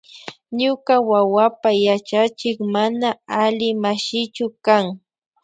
[0.61, 3.09] Ñuka wawapa yachachik mana
[3.41, 4.85] alli mashichu kan.